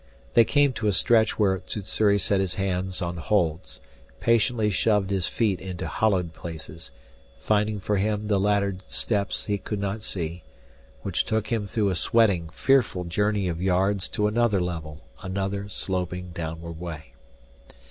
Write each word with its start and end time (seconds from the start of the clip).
They 0.33 0.45
came 0.45 0.73
to 0.73 0.87
a 0.87 0.93
stretch 0.93 1.37
where 1.37 1.61
Sssuri 1.67 2.17
set 2.17 2.39
his 2.39 2.55
hands 2.55 3.03
on 3.03 3.17
holds, 3.17 3.79
patiently 4.19 4.71
shoved 4.71 5.11
his 5.11 5.27
feet 5.27 5.61
into 5.61 5.85
hollowed 5.87 6.33
places, 6.33 6.89
finding 7.39 7.79
for 7.79 7.97
him 7.97 8.27
the 8.27 8.39
ladder 8.39 8.77
steps 8.87 9.45
he 9.45 9.59
could 9.59 9.77
not 9.77 10.01
see, 10.01 10.41
which 11.03 11.23
took 11.23 11.51
him 11.51 11.67
through 11.67 11.89
a 11.89 11.95
sweating, 11.95 12.49
fearful 12.49 13.03
journey 13.03 13.47
of 13.47 13.61
yards 13.61 14.09
to 14.17 14.25
another 14.25 14.59
level, 14.59 15.01
another 15.21 15.69
sloping, 15.69 16.31
downward 16.31 16.79
way. 16.79 17.13